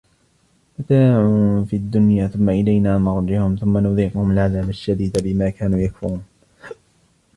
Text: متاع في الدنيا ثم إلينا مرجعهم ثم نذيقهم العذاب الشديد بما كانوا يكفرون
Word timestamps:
متاع 0.79 1.23
في 1.69 1.75
الدنيا 1.75 2.27
ثم 2.27 2.49
إلينا 2.49 2.97
مرجعهم 2.97 3.55
ثم 3.55 3.77
نذيقهم 3.77 4.31
العذاب 4.31 4.69
الشديد 4.69 5.23
بما 5.23 5.49
كانوا 5.49 5.79
يكفرون 5.79 6.23